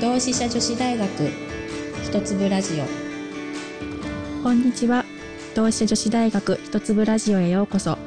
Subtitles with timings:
[0.00, 1.08] 同志社女子大学
[2.04, 2.84] 一粒ラジオ
[4.44, 5.04] こんにちは。
[5.56, 7.98] 同志社女子大学一粒ラジオへようこそ。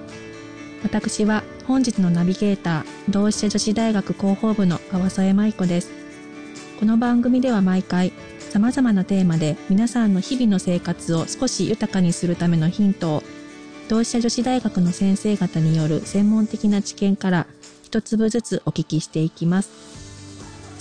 [0.84, 5.92] 私は本日のナビゲーター、同志社女子大学広報部の川添舞子です。
[6.79, 8.13] この番組では毎回、
[8.51, 13.23] 様々なテーマで皆さんの日々の生活を少し豊かにするためのヒントを、
[13.89, 17.48] 同志社女子大学の先生方による専門的な知見から
[17.84, 20.01] 一粒ずつお聞きしていきます。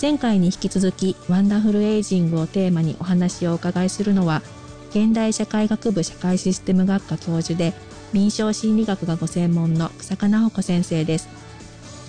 [0.01, 4.41] 前回に引き続き、 Wonderful Aging をテーマにお話をお伺いするのは、
[4.89, 7.73] 現代社会学部社会システム学科教授で、
[8.11, 11.29] 臨床心理学がご専門の日下菜穂子先生です。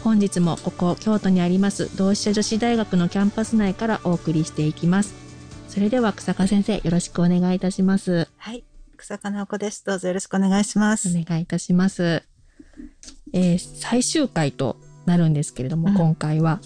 [0.02, 5.14] 本日もここ京都にあります同志社女子大学のキャンパス内からお送りしていきます。
[5.68, 8.26] それでは日下先生よろしくお願いいたします。
[8.38, 8.64] はい。
[8.96, 9.84] 日下菜穂子です。
[9.84, 11.10] どうぞよろしくお願いします。
[11.10, 12.22] お願いいたします。
[13.34, 16.58] えー最終回となるんですけれども、うん今回は、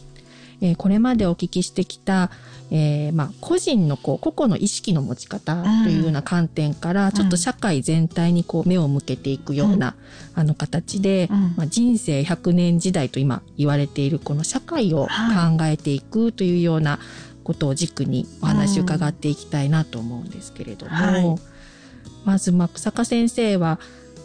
[0.61, 2.31] えーこれまでお聞きしてきた、
[2.71, 7.13] えーまあ、個人のこう、個々の意識の持ち方というような観点から、ん。
[7.13, 9.95] ちょっと社会全体にこう、目を向けていくような、
[10.35, 11.55] あの形で、うん。
[11.57, 16.99] まあ、人生100年時代と今言われているこの社会をは考えていくというような
[17.45, 21.39] ことを軸にお話を伺っていきたいなと思うんですけれども、はい。
[22.25, 23.79] まず、まあ、日下先生は、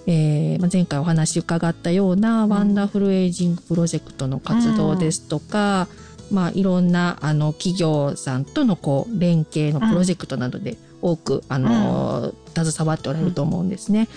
[0.08, 5.88] えーまあ、前回お話伺ったような、 Wonderful Aging プロジェクトの活動ですとか、
[6.32, 14.08] まあ、いろんな、あの、企業さんとの、こう、連携のプロジェクトなどで多く、あの、携わっておられると思うんですね。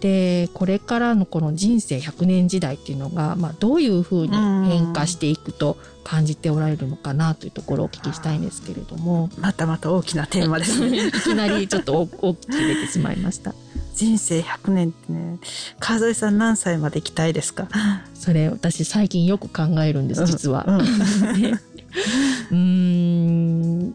[0.00, 4.36] で、これからのこの人生100年時代っていうのが、まあ、どういうふうに
[4.68, 11.08] 変化していくと感じておられるのかなというところをお聞きしたいんですけれども、またまた大きなテーマですね。
[11.08, 13.54] いきなりちょっと大大きく出てしまいました。
[13.96, 15.38] 人生100年ってね、
[15.80, 17.66] 川添さん何歳まで行きたいですか？
[18.14, 20.64] それ私最近よく考えるんです、実は。
[20.68, 21.58] うんね
[22.52, 23.94] うーん、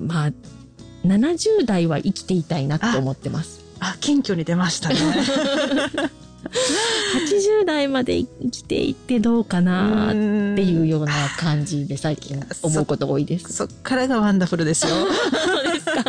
[0.00, 0.32] まあ、
[1.06, 3.60] 70代は生きていたいなと思ってます。
[3.78, 4.96] あ、謙虚に出ましたね。
[6.48, 10.18] 80代まで生きていってどうかなって
[10.62, 13.52] いうような感じで最近思うことが多いです。
[13.52, 14.90] そっからがワンダフルですよ。
[14.90, 16.07] そうですか。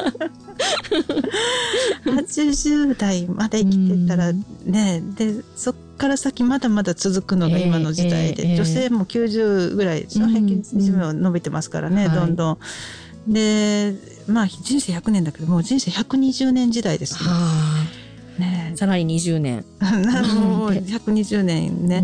[2.22, 4.34] 80代まで生きてたら
[4.66, 8.56] ね、で、そっから先まだまだ続くのが今の時代で、ええええ。
[8.56, 12.16] 女性も90ぐらいでしょ、うん平均寿命伸びてますからね、はい。
[12.16, 12.57] どんどん。
[13.28, 13.94] で、
[14.28, 17.30] まあ人生100年だけど、もう人生120年時代ですね。
[17.30, 17.85] は
[18.40, 18.72] ね。
[18.74, 19.66] あ、さらに20年。
[20.40, 22.03] もう120年ね。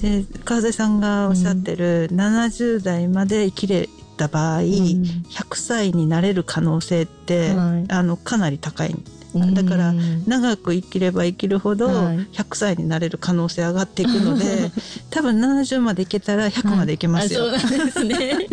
[0.00, 7.84] で、川添さんがおっしゃってる70代まで生きれた場合、100歳になれる可能性って、はい。
[7.88, 8.90] あの、かなり高い。
[8.90, 9.04] うん
[9.54, 9.92] だから
[10.26, 14.70] 長く生きれば生きるほどはい100歳になれる可能性上がっていくので、
[15.10, 17.52] 多分70までいけたら100までいけますよ。
[17.52, 18.46] あそうなんですね。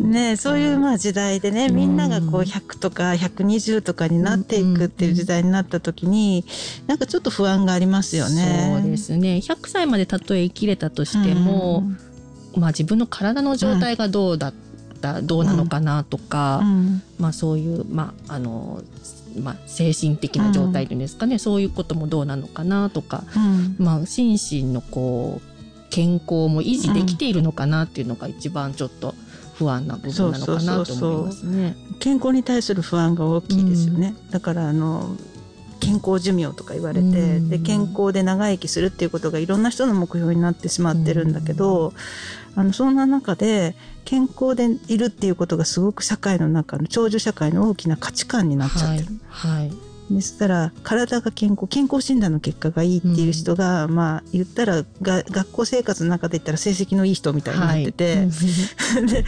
[0.00, 6.44] ねそういうまあ時代でね、うんみんながこう100とか120とかになっていくっていう時代になった時に、
[6.86, 8.78] なんかちょっと不安がありますよね。
[8.80, 9.40] そうですね。
[9.42, 11.84] 100歳までたとえ生きれたとしても、
[12.56, 14.54] まあ自分の体の状態がどうだっ
[15.14, 17.02] た、どうなのかなとか、うん。
[17.18, 18.82] まあそういう、まああの、
[19.40, 23.76] まあ精神的な状態というんですかね、そういうこともどうなのかなとか、うん。
[23.78, 29.14] まあ心身のこう、健康も維持できているのかなっていうのが一番ちょっと
[29.54, 31.76] 不安な部分なのかなと思いますね。
[32.00, 34.14] 健康に対する不安が大きいですよね。
[34.30, 35.16] だからあの
[35.80, 37.10] 健康寿命とか言われて、う
[37.40, 41.92] んで健康で長生きするっていうことがいろんな人の目標になってしまってるんだけど、
[42.54, 49.08] あのそんな中で健康でいるっていうことがすごく社会の中の長寿社会の大きな価値観になっちゃってる。
[49.28, 49.68] はい。
[49.68, 49.86] はい。
[50.10, 58.26] でしたら体が健康健康診断の結果がいいっていう人が、まあ言ったらが学校生活の中で言ったら成績のいい人みたいになってて、はい
[59.06, 59.24] で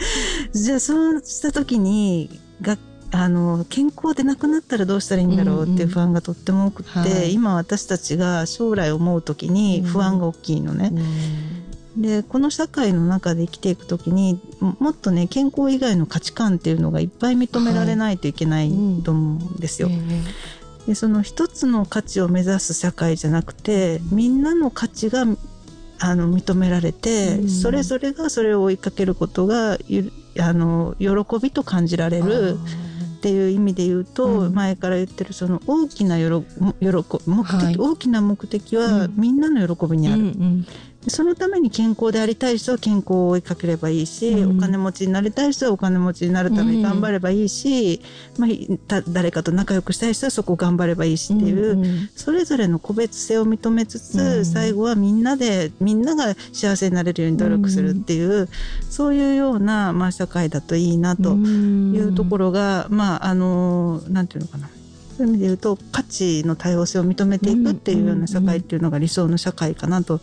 [0.53, 2.77] じゃあそうした時にが
[3.11, 7.05] あの健康でなくなったらどうしたらいいんだろうっていう不安がとっても多くって、うん。
[7.05, 7.33] うんはい。
[7.33, 10.91] 今私たちが将来思う時に不安が大きいのね。
[11.97, 18.71] でこの社会の中で生きていく時にももっとね健康以外の価値観っていうのがいっぱい認められないといけない
[19.03, 19.89] と思うんですよ。
[20.87, 25.25] でその一つの価値を目指す社会じゃなくてみんなの価値が
[26.01, 27.49] あの認められて、うん。
[27.49, 31.09] それぞれがそれを追いかけることがゆあの喜
[31.41, 32.57] びと感じられる
[33.19, 34.53] っていう意味で言うと、うん。
[34.53, 36.41] 前から言ってるその大きなよろ
[37.03, 37.75] 喜目的、はい。
[37.77, 39.13] 大きな目的はうん。
[39.17, 40.21] みんなの喜びにある。
[40.21, 40.61] うんうん。
[40.63, 40.69] で
[41.07, 48.01] そのために健康でありたい人は健康を追いかければいいし、うん、お金持ちになりたい人はお金持ちになるために頑張ればいいし、
[48.37, 48.53] うん、ま
[48.89, 58.49] あ、誰かと仲良くしたい人はそこを頑張ればいいしっていう、うん、それぞれの個別性を認めつつ、最後はみんなでみんなが幸せになれるように努力するっていう、
[58.89, 64.69] そういうような、まあ、社会だといいなというところが、まああのなんていうのかな
[65.19, 70.21] そういう意味で言うと価値の多様性を認めていくっていうような社会っていうのが理想の社会かなと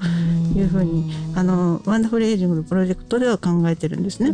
[0.54, 4.32] いうふうにあの Wonderful Aging のプロジェクトでは考えてるんですね。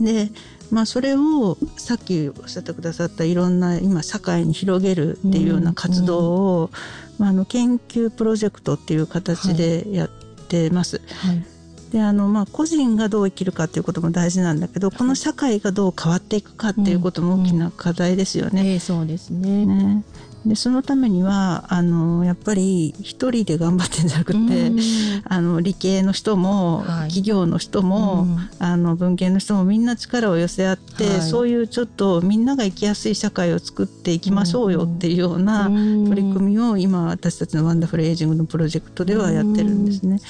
[0.00, 0.32] で
[0.72, 6.70] まあ、それをさっきおっしゃってくださったいろんな今社会に広げるっていうような活動を、
[7.18, 10.08] まあ、あの研究プロジェクトっていう形でやっ
[10.48, 11.00] てます。
[11.22, 11.36] はい。
[11.36, 11.53] はい
[11.94, 18.62] であのまあ個人がどう生きるかっていうことも大事なんだけどこの社会がどう変わっていくかっていうことも大きな課題ですよね。
[18.62, 19.64] うんうんえー、そうですね。
[19.64, 20.02] ね
[20.46, 24.42] でそのためにはあのやっぱり一人で頑張ってんじゃなくて、う
[24.76, 24.78] ん、
[25.24, 40.20] あの理系の人も、はい、企業の人も、うん、あの文系の人もみんな力を寄せ合って、はい、そういうちょっとみんなが生きやすい社会を作っていきましょうよっていうような取り組みを今私たちのワンダフルエイジングのプロジェクトではやってるんですね。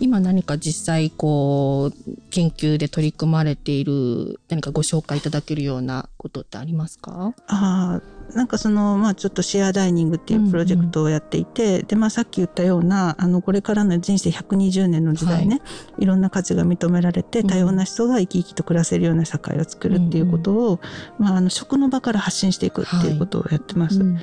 [0.00, 7.34] 今何か実際こう研究で取り組まれている何かご紹介いただけるようなことってありますか？
[7.46, 8.00] あ
[8.34, 15.62] なんかその、まあちょっとシェアダイニングっていうプロジェクトをやっていて、うんうん、で、まあさっき言ったような、あの、これからの人生120年の時代ね、は
[15.98, 20.78] い、いろんな価値が認められて、多様な人が生き生きと暮らせるような社会を作るっていうことを、うんうん、
[21.18, 23.98] まああの、食の場から発信していくっていうことをやってます。
[23.98, 24.08] はい。
[24.08, 24.20] うん、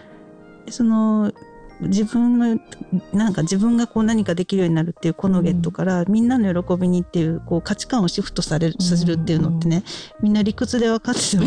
[0.70, 1.32] その、
[1.82, 2.60] 自分の
[3.14, 9.84] なんか自分がこう何かできるようになるっていうこのゲットから、みんなの喜びにっていうこう価値観をシフトされるさせるっていうのってね、
[10.22, 11.46] みんな理屈で分かってても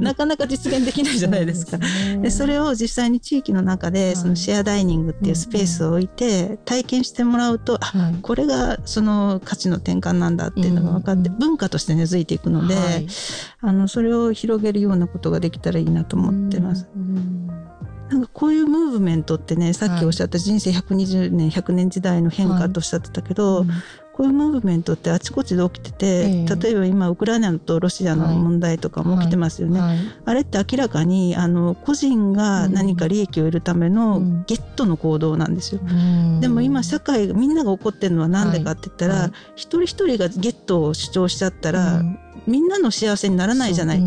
[0.00, 1.78] なかなか実現できないじゃないですか。
[2.20, 12.76] でそれを実際に地域の中でそのシェアダイニングっていうスペースを置いて体験してもらうと、あこれがその価値の転換なんだっていうのが分かって文化として根付いていくので、
[13.60, 16.86] あのそれを広げるようなことができたらいいなと思ってます。
[18.10, 23.74] なんかこういうムーブメントってねさっきおっしゃった人生120年100年時代の変化とおっしゃってたけど、はいうん、
[24.14, 29.80] こういうムーブメントってあちこちで起きてて、えー、例えば今ウクライナとロシアの問題とかも起きてますよね。
[29.80, 29.96] はい。
[29.96, 35.80] はい、あれって明らかにあの個人が何か利益を得るためのゲットの行動なんですよ。
[35.82, 42.02] うん、でも今社会みんなが怒ってるのは何でかって言ったら、一人一人がゲットを主張しちゃったら、
[42.46, 44.02] みんなの幸せにならないじゃない。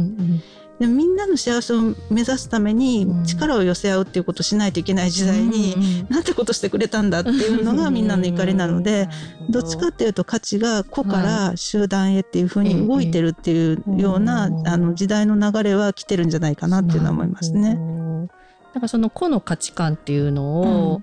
[0.79, 9.09] でみんなの幸せを目指すために力を寄せ合うっていうことをしないといけない時代に、うん、なんてことしてくれたんだっていうのがみんなの怒りなので、
[9.49, 9.59] ど。
[9.59, 17.75] っちかっていうと価値が個から集団へっていうふうに動いてるっていうような、あの時代の流れは来てるんじゃないかなっていうのは思いますね。
[18.73, 21.01] なんかその個の価値観っていうのを、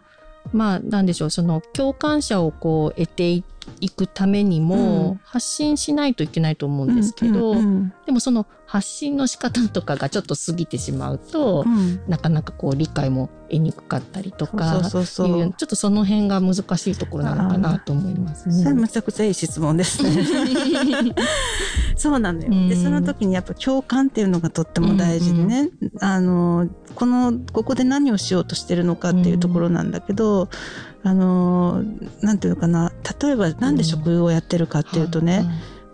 [0.53, 3.43] うん、まあなんでしょうその共感者をこう得てい
[3.81, 7.55] いくためにも発信しないといけないと思うんですけど、
[8.07, 18.49] でもその発信の仕方とかがちょっと過ぎてしまうと、うん、なかなかこう理解も得にくかったりとかちょっとその辺が難しいところなのかなと思います。
[18.49, 18.73] ね。
[18.75, 20.25] めちゃくちゃいい質問ですね。
[21.97, 22.69] そうなのよ。
[22.69, 30.49] でその時にやっぱ共感っていうのがとっても大事でね、うんうん、あのこのここで何をしようとしてるのかっていうところなんだけど、うん
[31.05, 31.85] あの
[32.23, 32.91] なんていうのかな。
[33.21, 35.45] 例えばなんで食をやってるかっていうとね、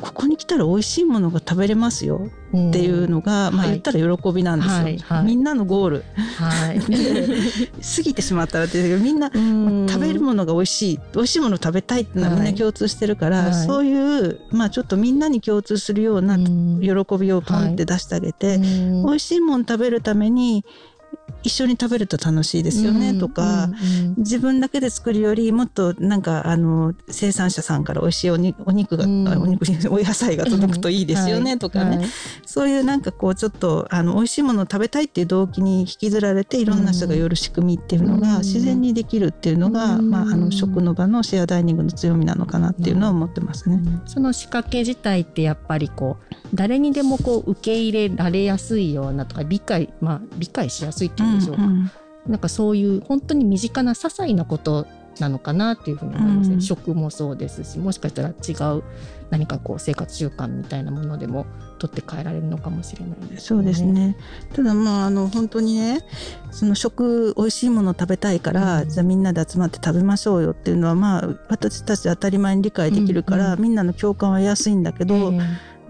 [0.00, 4.98] ここに来たら美味しいものが食べれますよっていうのが、まあ言ったら喜びなんですよ、はい。
[4.98, 6.04] はい、みんなのゴール、
[6.38, 6.80] はい、
[7.96, 11.00] 過ぎてしまったらってみんな食べるものが美味しい。
[11.14, 20.64] 美味しいものを食べたいっていうのはみんな共通してるから、はい、そういうまあちょっとみんなに共通するような喜びをポンって出してあげて、美味しいもの食べるために
[21.42, 23.76] 一緒に食べると楽しいですよねとか、うんうん。
[23.76, 23.76] う
[24.10, 32.06] ん、自分だけで作るよりもっとなんかあの生産者さんから美味しいお肉お肉が、うん、お肉 お野菜が届くといいですよねとかね、はい、
[32.46, 43.80] そういうなんかこうちょっとあの美味しいものを食べたいっていう動機に引きずられていろんな人が寄る仕組みっていうのが自然にできるっていうのが、まあ、あの食の場のシェアダイニングの強みなのかなっていうのは思ってますね。
[44.06, 51.90] その仕掛け自体ってやっぱりこう誰にでもこう受け入れられやすいようなとか理解まあ理解しやすいっていうでしょうか、うんうん、
[52.26, 54.86] なんかそういう本当に身近な些細なこと
[55.18, 58.82] なのかなっていうふうに思いますね、うん、食もそうですしもしかしたら違う
[59.28, 61.46] 何かこう生活習慣みたいなものでも
[61.78, 64.16] 取って変えられるのかもしれないです、ね、そうですね。
[64.52, 66.04] ただまああの本当にね
[66.50, 75.40] その食美味しいもの食べたいから、うん、じゃあみんなで集まって食べましょうよっていうのはまあ私たち当たり前に理解できるから、うんうん、みんなの共感は安いんだけど、えー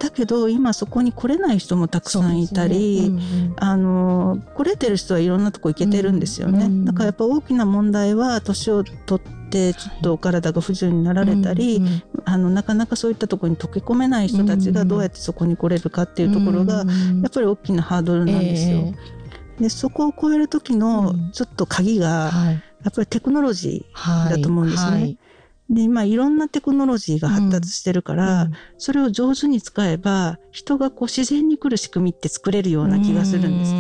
[0.00, 3.06] だけど今そこに来れない人もたくさんいたり、ね。
[3.08, 16.84] うんうん、あの来れてる人はいろんなとこ行けてるんですよね、うん、だからやっぱ大きな問題は年を取ってちょっと体が不自由になられたり、うんうん、あのなかなかそういったところに溶け込めない人たちがどうやってそこに来れるかっていうところがや
[17.26, 18.78] っぱり大きなハードルなんですよ。
[18.78, 22.30] えー、でそこを超える時のちょっと鍵が、
[22.82, 24.90] やっぱりテクノロジーだと思うんですね。
[24.90, 25.18] はい
[25.70, 33.74] はいで、今いろんなテクノロジーが発達してるから、うん、それを上手に使えば、人がこう自然に来る仕組みって作れるような気がするんです。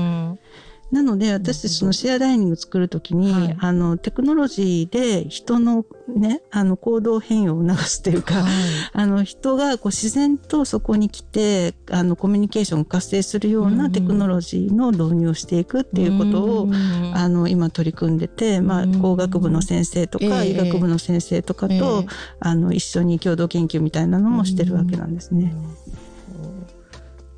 [0.90, 8.52] なので私たちのシェアダイニング作るときに、はい、あのテクノロジーで人のねあの行動変容を促すというか、はい、
[8.92, 16.68] あの人がこう自然とそこに来てあのコミュニケーションを活性するようなテクノロジーの導入をしていくっていうことを、
[17.14, 22.06] あの今取り組んでて、まあ、工学部の先生とか、医学部の先生とかと、えー、
[22.40, 25.54] あの一緒に共同研究みたいなのもしてるわけなんですね。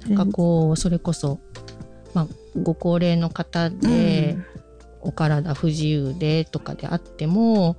[0.08, 1.40] なんかこうそれこそ
[2.14, 2.28] まあ、
[2.60, 4.36] ご高齢の方で、
[5.02, 7.76] お体不自由でとかであっても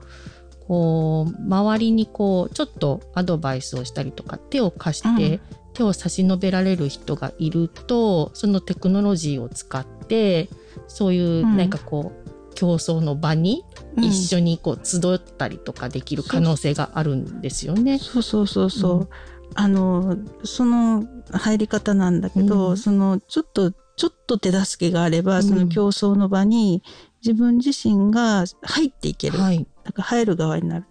[0.67, 5.39] こう周りにこうちょっとアドバイスをしたりとか手を貸して、
[5.73, 10.49] 手を差し伸べられる人がいるとそのテクノロジーを使って
[10.87, 13.65] そういうなんかこう、うん、競争の場に
[13.97, 17.99] 一緒にこう集ったりとかできる可能性があるんですよね。
[17.99, 19.07] そうそうそうそう、うん、
[19.55, 26.83] あのその入り方なんだけど、うん、そのちょっとちょっと手助けがあれば、その競争の場に
[27.23, 29.39] 自分自身が入っていける。
[29.39, 30.85] はい、なんか入る側になる。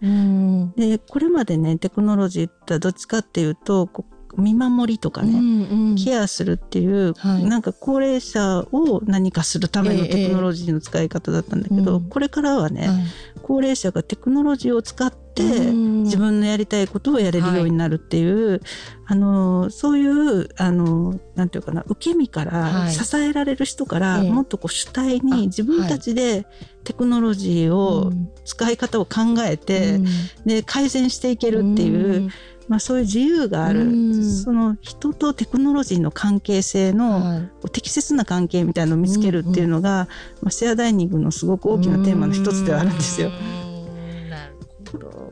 [0.75, 3.89] で、これまでね、テクノロジーってどっちかっていうと、
[4.37, 12.97] 見守りとかね、うんうん、ケアするっていう、はい、なんか高齢者を何かするためのテクノロジーの使い方だったんだけど、えー、これからはね、はい、
[13.43, 18.59] 高齢者がテクノロジーを使って自分のやりたいことをやれるようになるっていう、はい、
[19.07, 26.45] あのそういうあのなんていうかな受け身から支えられる人から、もっとこう主体に自分たちで
[26.83, 28.11] テクノロジーを
[28.45, 29.99] 使い方を考えて、
[30.45, 32.29] で改善していけるっていう。
[32.67, 40.07] まあ、そういう自由がある、その人とテクノロジーの関係性の、適切な関係みたいなのを見つけるっていうのが、
[40.41, 43.31] まあ、シェアダイニングのすごく大きなテーマの一つではあるんですよ。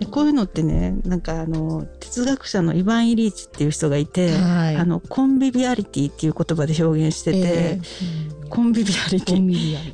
[0.06, 9.36] こういうのってねなんかあの哲学者のイヴァン・イリーチっていう人がいて、はい、あのコンビビアリティっていう言葉で表現してて、えー、コンビビアリティ。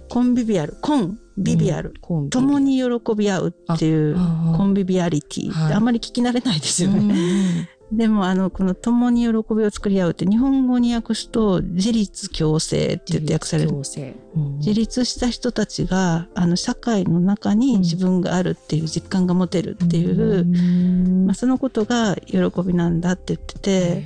[0.09, 4.15] コンビビアルコンビビアル、うん、共に喜び合うっていう
[4.55, 5.51] コンビビアリティ。
[5.51, 7.69] ってあんまり聞き慣れないですよね。
[7.91, 13.72] でも、あの、この共に喜びを作り合うって日本語に訳すと自立共生って言って訳される。
[13.72, 24.06] 自立,、うん、自立した人たちが、あの、社会の中に自分があるっていう実感が持てるっていう、うん、まあ、そのことが喜びなんだって言ってて、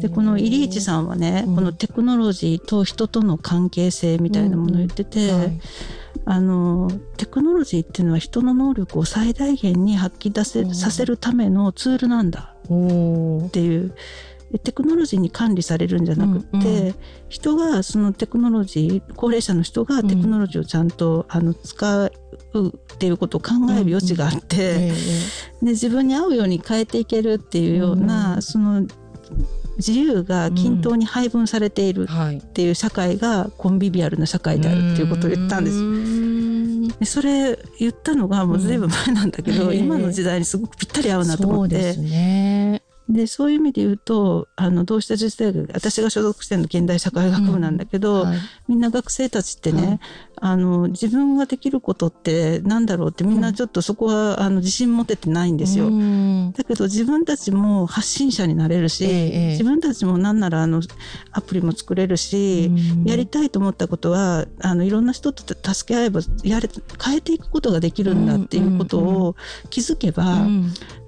[0.00, 5.60] で、このイリーチさんはね、このテクノロジーと人との関係性みたいなものを言ってて、はい
[6.28, 12.54] あのテクノロジーっていうのは人の能力を最大限に発揮出せさせるためのツールなんだ。
[12.64, 13.94] っていう。
[14.62, 16.86] テクノロジーに管理されるんじゃなくて、うん。
[16.86, 16.94] うん、
[17.28, 22.12] 人がそのテクノロジー高齢者の人がテクノロジーをちゃんと、あの使う
[22.58, 24.82] っていうことを考える余地があって、うん。
[24.82, 24.94] うん、で
[25.72, 28.86] 自分に合うように変えていけるっていうような、うん、その
[29.76, 36.98] 自由が均等に配分されているっていう社会がコンビビアルな社会であるっていうことを言ったんです。
[36.98, 41.74] でそれ言ったのがもうずいぶん前なんだけど、うん、今の時代にすごくぴったり合うなと思って。
[41.74, 50.00] そうですねで、そういう意味で言うと、あの、同志社女子大学、私が所属してるの現代社会学部なんだけど、うんはい、みんな学生たちってね、はい、
[50.40, 55.88] あの、自分ができることってなんだろうってみんなちょっとそこは、あの、自信持ててないんですよ。
[56.56, 60.82] だけど自分たちも発信者になれるし、え自分たちもなんなら、あの、
[61.30, 62.72] アプリも作れるし、
[63.04, 66.68] やりたいと思ったことは、あの、いろんな人と助け合えば、やれ、
[67.02, 69.36] 変えていくことができるんだっていうことを
[69.70, 70.46] 気づけば、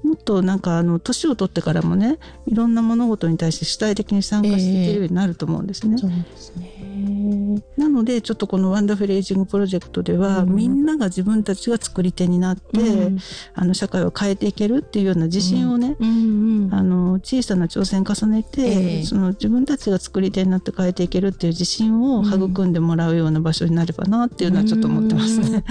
[0.02, 5.94] もっとなんかあの年を取ってからもねいろんな物事に対して主体的に参加していけるようになると思うんですね。
[5.94, 7.62] えー、そうですね。
[7.76, 13.18] なのでちょっとこのワンダフルエイジングプロジェクトでは、うん、みんなが自分たちが作り手になって、うん、
[13.54, 16.68] あの社会を変えていけるっていうような自信をね、うん。
[16.72, 25.64] あの小さな挑戦重ねて、えー、その自分たちが作り手になって変えていけるっていう自信を育んでもらうような場所になればなっていうのはちょっと思ってますね。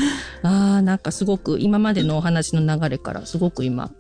[0.43, 3.91] あなんかすごく今までのお話の流れからすごく今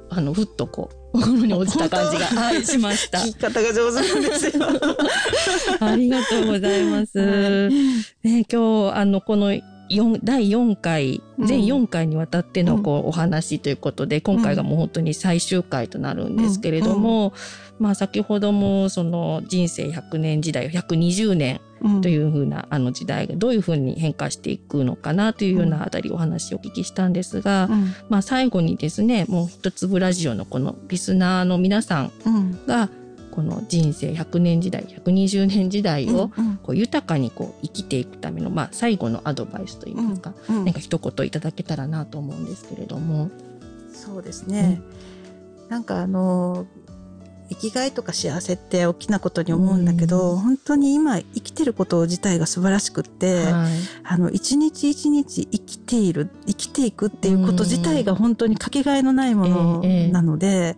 [0.10, 3.18] あのふっとこう 心に落ちた感じが、はい、しました。
[3.18, 4.64] 聞き方が上手なんですよ。
[5.80, 7.18] ありがとうございます。
[7.18, 7.70] は
[8.24, 9.52] い、ね、今日、あの、この
[9.90, 17.34] 四第4回、全4回にわたってのこう、お話ということで、今回がもう本当に最終回となるんですけれども、
[17.78, 21.60] まあ先ほどもその人生100年時代、120年
[22.02, 27.68] というふうなあの時代がどういうふうに変化していくのかなというようなあたりお話をお聞きしたんですが、
[28.08, 32.12] まあ最後にですね、もう一粒ラジオのこのリスナーの皆さん
[32.66, 32.88] が、
[33.32, 36.30] この人生100年時代120年時代を
[36.62, 43.30] こう豊かにこう生きていくための、まあ、最後のアドバイスといいますか、うんうん、なんか一言いただけたらなと思うんですけれども。
[43.94, 44.82] そうですね、
[45.64, 46.66] うん、なんかあの
[47.54, 53.72] 生きがいとか幸せって大きなことに思うんだけど、うん、本当に今生きてること自体が素晴らしくって、はい、
[54.04, 60.76] あの一日一日生きている生きていくっていうこと自体が本当にかけがえのないものなので、ええ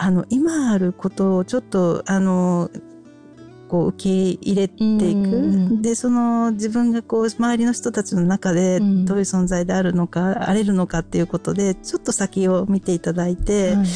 [0.00, 2.70] あの今あることをちょっとあの
[3.68, 5.82] こう受け入れていく。
[5.82, 13.86] で、その自分がこう周りの人たちの中でどういう存在であるのか、あれるのかっていうことで、ちょっと先を見ていただいて、はい、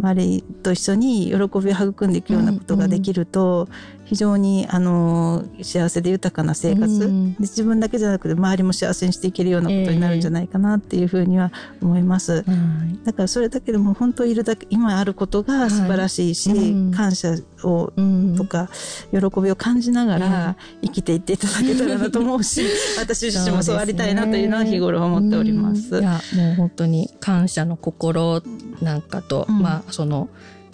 [0.00, 3.68] 周りと一緒に喜びを育んでいくようなことができると、
[4.10, 7.06] 非常にあの幸せで豊かな生活、で
[7.38, 12.44] 自分だけじゃなくて周りも幸せにしていけるようなことになるんじゃないかなっていうふうには思います。
[12.44, 17.92] えー、だからそれだけでも本当いるだけ今あることが素晴らしいし、はい、感謝を、
[18.36, 18.68] とか
[19.12, 22.64] 喜びを感じながら生きていっていただけたらなと思うし、
[22.98, 26.00] 私自身もそうありたいなというのは日頃思っております。
[26.00, 28.42] いやもう本当に感謝の心
[28.82, 30.28] なんかと、まあその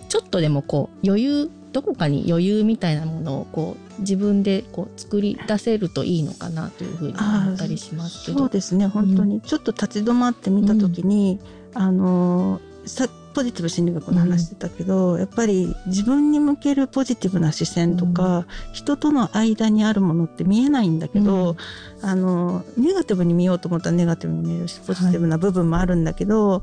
[0.08, 8.38] ちょっとでもこう余裕どこかに余裕みたいなものをこう自分でこう作り出せるといいのかなというふうに思ったりしますけど。
[8.38, 8.86] そうですね。
[8.86, 11.38] 本当に、ちょっと立ち止まってみた時に、
[11.74, 21.56] うん、あのさポジティブ心理学の話してたけど、うん、やっぱり自分に向けるポジティブな視線とか、うん、人との間にあるものって見えないんだけど、
[22.00, 26.62] あのネガティブに見ようと思ったらネガティブに見えるしポジティブな部分もあるんだけど、はい、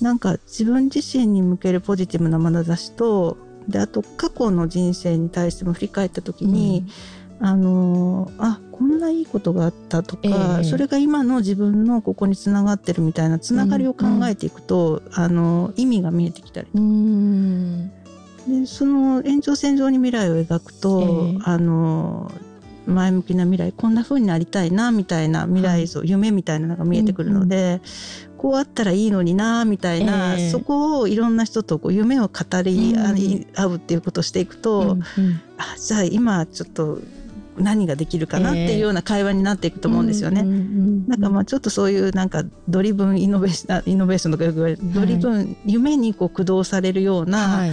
[0.00, 3.36] なんか自分自身に向けるポジティブな眼差しと
[3.68, 6.86] であと過去の人生に対しても振り返った時に、
[7.40, 16.84] うん、あのあこんないいことがあったとか、えー、それが今の自分のここにつながってるみたいなつながりを考えていくと、うん、あの意味が見えてきたりとか。
[18.48, 22.32] でその延長線上に未来を描くと、えー、あの
[22.86, 27.80] 前向きな未来こんな風になりたいなみたいな未来像、はい、夢みたいなのが見えてくるので、
[28.40, 32.96] こうあったらいいのになみたいな、えー、そこをいろんな人とこう夢を語り
[33.54, 35.02] 合うっていうことをしていくと、うんうん、
[35.58, 37.00] あじゃあ今ちょっと
[37.60, 40.42] 何ができるかなっていうような会話になっていくと思うんですよね。
[40.42, 47.72] なんかまあちょっとそういうなんか driven innovation イノベーションとかよく言われる、 driven 夢にこう駆動されるような、はい、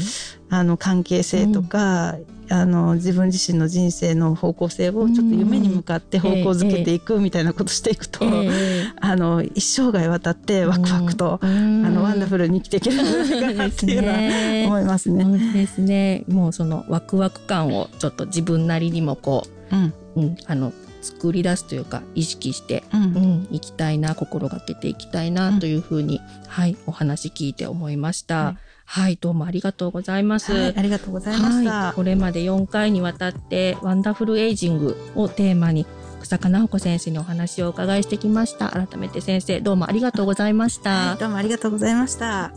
[0.49, 2.15] あの関係性とか、
[2.49, 15.23] うん、あの自分自身の人生の方向性をちょっと夢に向かって方向づけていくみたいなことしていくと、えー、あの一生涯渡ってワクワクと、うん、あのワンダフルに生きていけるかなっていうのは思いますね。
[15.23, 16.23] そうですね。
[16.27, 28.45] もうそのワクワク感をちょっと自分なりにもこう、うんうん、あの作り出すというか意識して、うん、うん、いきたいな心がけていきたいなというふうに、うん、はいお話聞いて思いました。
[28.45, 28.57] はい
[28.89, 30.53] はい、どうもありがとうございます。
[30.53, 31.93] はい、ありがとうございました、はい。
[31.93, 35.85] これまで4回にわたってワンダフルエイジングをテーマに
[36.21, 38.69] 日下菜穂子先生にお話をお伺いしてきました。
[38.69, 41.09] 改めて先生、どうもありがとうございました。
[41.09, 42.53] はい、どうもありがとうございました。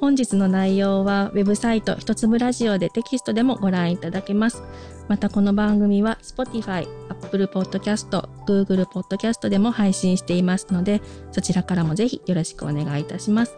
[0.00, 4.62] 本日の内容はウェブサイト一粒ラジオでテキストでもご覧いただけます。
[5.08, 13.56] またこの番組は Spotify、Apple Podcast、Google Podcast でも配信していますので、そちらからもぜひよろしくお願いいたします。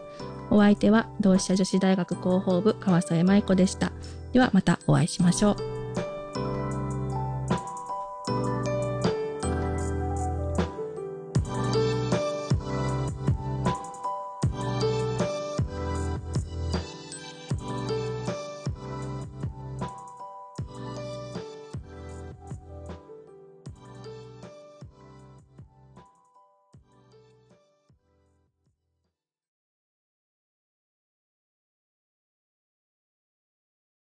[0.49, 3.91] お相手は同志社女子大学広報部川添舞子でした。
[4.33, 5.76] ではまたお会いしましょう。